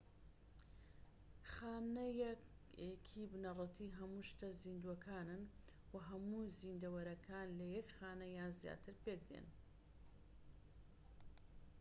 خانە 1.51 2.07
یەکەیەکی 2.25 3.29
بنەڕەتی 3.31 3.95
هەموو 3.97 4.27
شتە 4.29 4.47
زیندووەکانن 4.61 5.43
و 5.91 5.95
هەموو 6.09 6.51
زیندەوەرەکان 6.59 7.47
لە 7.59 7.65
یەک 7.75 7.87
خانە 7.97 8.27
یان 8.37 8.51
زیاتر 8.59 8.93
پێکدێن 9.03 9.47